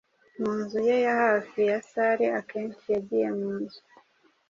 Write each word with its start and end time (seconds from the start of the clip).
mu 0.39 0.51
nzu 0.61 0.77
ye 0.87 0.97
ya 1.05 1.13
hafi 1.23 1.59
ya 1.69 1.79
salle 1.89 2.25
Akenshi 2.39 2.85
yagiye 2.95 3.27
munzu 3.39 3.79